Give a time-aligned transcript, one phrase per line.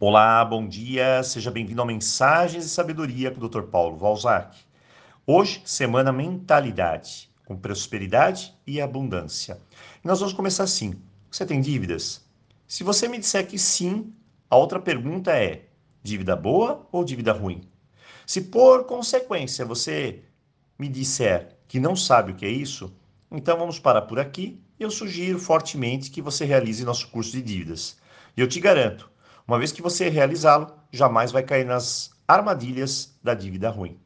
[0.00, 3.62] Olá, bom dia, seja bem-vindo ao Mensagens e Sabedoria com o Dr.
[3.62, 4.58] Paulo Valzac.
[5.24, 9.58] Hoje, semana Mentalidade, com prosperidade e abundância.
[10.02, 12.24] E nós vamos começar assim: você tem dívidas?
[12.66, 14.12] Se você me disser que sim,
[14.50, 15.66] a outra pergunta é:
[16.02, 17.62] dívida boa ou dívida ruim?
[18.26, 20.24] Se por consequência você
[20.76, 22.92] me disser que não sabe o que é isso,
[23.30, 27.96] então vamos parar por aqui eu sugiro fortemente que você realize nosso curso de dívidas.
[28.36, 29.08] E eu te garanto,
[29.46, 33.98] uma vez que você realizá-lo, jamais vai cair nas armadilhas da dívida ruim.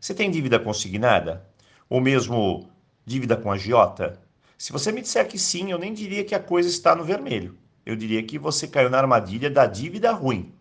[0.00, 1.46] Você tem dívida consignada?
[1.88, 2.68] Ou mesmo
[3.06, 4.20] dívida com agiota?
[4.58, 7.56] Se você me disser que sim, eu nem diria que a coisa está no vermelho.
[7.86, 10.52] Eu diria que você caiu na armadilha da dívida ruim.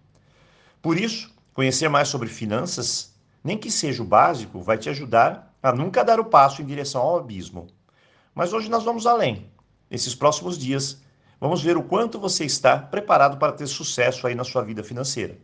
[0.81, 3.13] Por isso, conhecer mais sobre finanças,
[3.43, 7.01] nem que seja o básico, vai te ajudar a nunca dar o passo em direção
[7.01, 7.67] ao abismo.
[8.33, 9.47] Mas hoje nós vamos além.
[9.89, 11.01] Nesses próximos dias,
[11.39, 15.37] vamos ver o quanto você está preparado para ter sucesso aí na sua vida financeira.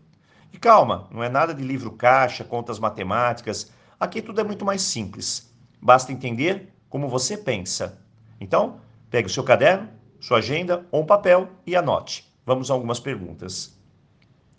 [0.52, 3.72] E calma, não é nada de livro caixa, contas matemáticas.
[4.00, 5.54] Aqui tudo é muito mais simples.
[5.82, 8.02] Basta entender como você pensa.
[8.40, 12.34] Então, pegue o seu caderno, sua agenda ou um papel e anote.
[12.46, 13.78] Vamos a algumas perguntas.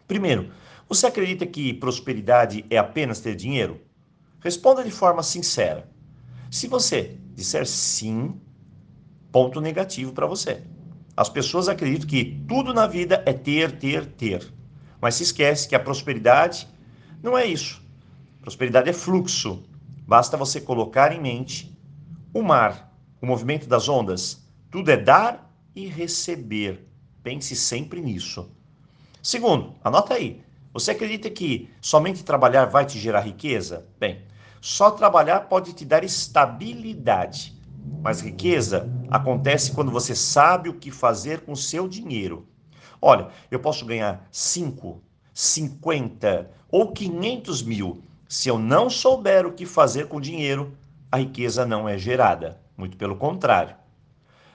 [0.07, 0.51] Primeiro,
[0.89, 3.81] você acredita que prosperidade é apenas ter dinheiro?
[4.41, 5.89] Responda de forma sincera.
[6.51, 8.41] Se você disser sim,
[9.33, 10.63] ponto negativo para você.
[11.17, 14.53] As pessoas acreditam que tudo na vida é ter, ter, ter.
[15.01, 16.69] Mas se esquece que a prosperidade
[17.23, 17.83] não é isso.
[18.41, 19.65] Prosperidade é fluxo.
[20.07, 21.77] Basta você colocar em mente
[22.35, 24.47] o mar, o movimento das ondas.
[24.71, 26.87] Tudo é dar e receber.
[27.23, 28.51] Pense sempre nisso.
[29.23, 30.43] Segundo, anota aí.
[30.73, 33.87] Você acredita que somente trabalhar vai te gerar riqueza?
[33.99, 34.23] Bem,
[34.61, 37.56] só trabalhar pode te dar estabilidade,
[38.03, 42.47] mas riqueza acontece quando você sabe o que fazer com o seu dinheiro.
[43.01, 48.03] Olha, eu posso ganhar 5, 50 ou 500 mil.
[48.29, 50.77] Se eu não souber o que fazer com o dinheiro,
[51.11, 52.61] a riqueza não é gerada.
[52.77, 53.77] Muito pelo contrário.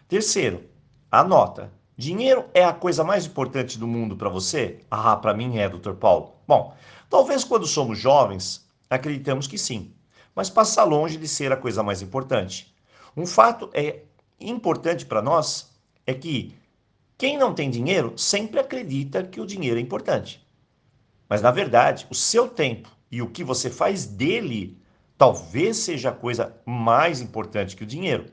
[0.07, 0.63] Terceiro,
[1.09, 1.71] anota.
[1.97, 4.79] Dinheiro é a coisa mais importante do mundo para você?
[4.89, 6.33] Ah, para mim é, doutor Paulo.
[6.47, 6.73] Bom,
[7.09, 9.93] talvez quando somos jovens, acreditamos que sim
[10.35, 12.73] mas passa longe de ser a coisa mais importante.
[13.15, 14.03] Um fato é
[14.39, 15.71] importante para nós
[16.05, 16.55] é que
[17.17, 20.45] quem não tem dinheiro sempre acredita que o dinheiro é importante.
[21.29, 24.81] Mas na verdade, o seu tempo e o que você faz dele
[25.17, 28.25] talvez seja a coisa mais importante que o dinheiro.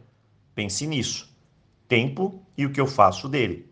[0.54, 1.28] Pense nisso.
[1.86, 3.70] Tempo e o que eu faço dele.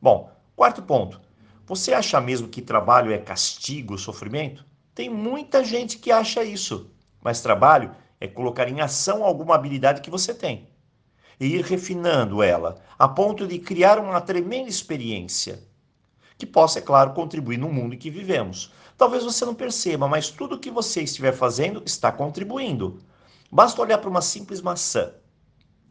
[0.00, 1.20] Bom, quarto ponto.
[1.66, 4.64] Você acha mesmo que trabalho é castigo, sofrimento?
[4.94, 6.90] Tem muita gente que acha isso.
[7.22, 7.90] Mas trabalho
[8.24, 10.68] é colocar em ação alguma habilidade que você tem
[11.38, 15.62] e ir refinando ela a ponto de criar uma tremenda experiência
[16.38, 18.72] que possa, é claro, contribuir no mundo em que vivemos.
[18.96, 22.98] Talvez você não perceba, mas tudo que você estiver fazendo está contribuindo.
[23.50, 25.12] Basta olhar para uma simples maçã.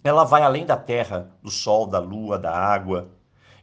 [0.03, 3.09] Ela vai além da terra, do sol, da lua, da água.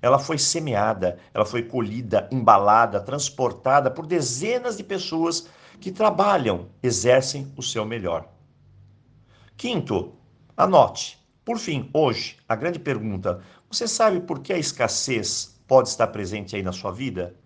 [0.00, 5.48] Ela foi semeada, ela foi colhida, embalada, transportada por dezenas de pessoas
[5.80, 8.26] que trabalham, exercem o seu melhor.
[9.60, 10.14] Quinto,
[10.56, 11.18] anote.
[11.44, 16.56] Por fim, hoje, a grande pergunta: você sabe por que a escassez pode estar presente
[16.56, 17.36] aí na sua vida?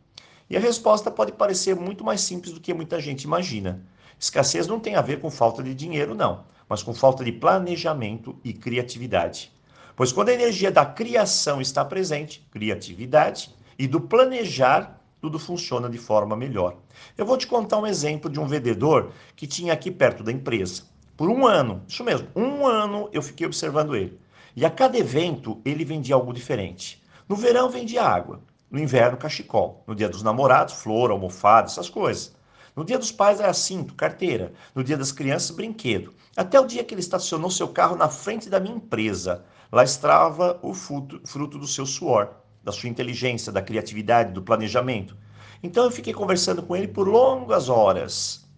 [0.48, 3.84] E a resposta pode parecer muito mais simples do que muita gente imagina.
[4.16, 8.38] Escassez não tem a ver com falta de dinheiro, não, mas com falta de planejamento
[8.44, 9.50] e criatividade.
[9.96, 15.98] Pois quando a energia da criação está presente, criatividade, e do planejar, tudo funciona de
[15.98, 16.76] forma melhor.
[17.18, 20.93] Eu vou te contar um exemplo de um vendedor que tinha aqui perto da empresa.
[21.16, 24.18] Por um ano, isso mesmo, um ano eu fiquei observando ele.
[24.56, 27.02] E a cada evento ele vendia algo diferente.
[27.28, 32.34] No verão vendia água, no inverno cachecol, no dia dos namorados flor, almofada, essas coisas.
[32.74, 36.12] No dia dos pais era cinto, carteira, no dia das crianças brinquedo.
[36.36, 39.44] Até o dia que ele estacionou seu carro na frente da minha empresa.
[39.70, 45.16] Lá estava o fruto, fruto do seu suor da sua inteligência, da criatividade, do planejamento.
[45.62, 48.48] Então eu fiquei conversando com ele por longas horas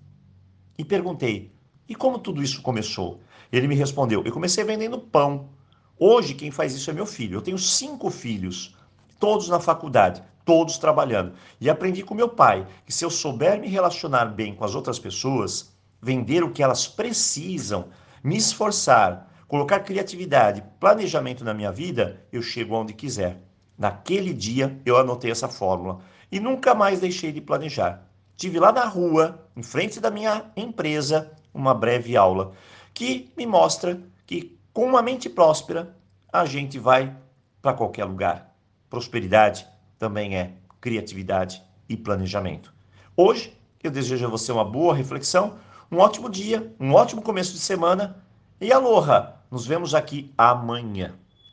[0.79, 1.53] e perguntei:
[1.89, 3.21] e como tudo isso começou?
[3.53, 5.49] Ele me respondeu: eu comecei vendendo pão.
[5.99, 7.39] Hoje quem faz isso é meu filho.
[7.39, 8.77] Eu tenho cinco filhos,
[9.19, 11.33] todos na faculdade, todos trabalhando.
[11.61, 14.99] E aprendi com meu pai que se eu souber me relacionar bem com as outras
[14.99, 17.89] pessoas, vender o que elas precisam,
[18.23, 23.41] me esforçar, colocar criatividade, planejamento na minha vida, eu chego aonde quiser.
[23.79, 26.01] Naquele dia eu anotei essa fórmula
[26.31, 28.07] e nunca mais deixei de planejar.
[28.37, 32.53] Tive lá na rua, em frente da minha empresa, uma breve aula
[32.93, 35.97] que me mostra que com uma mente próspera
[36.33, 37.17] a gente vai
[37.63, 38.55] para qualquer lugar.
[38.91, 39.67] Prosperidade
[39.99, 42.73] também é criatividade e planejamento.
[43.17, 45.59] Hoje, eu desejo a você uma boa reflexão,
[45.91, 48.23] um ótimo dia, um ótimo começo de semana
[48.61, 49.35] e aloha!
[49.51, 51.15] Nos vemos aqui amanhã.